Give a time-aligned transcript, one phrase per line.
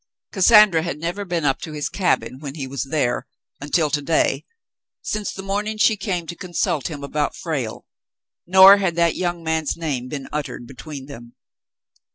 [0.31, 3.27] Cassandra had never been up to his cabin when he was there,
[3.59, 4.45] until to day,
[5.03, 7.85] since the morning she came to consult him about Frale,
[8.47, 11.35] nor had that young man's name been uttered between them.